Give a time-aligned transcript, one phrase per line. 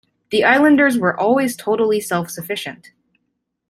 [0.31, 2.89] The islanders were always totally self-sufficient.